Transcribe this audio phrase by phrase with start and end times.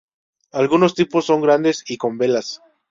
[0.51, 2.63] Algunos tipos son grandes y con velas.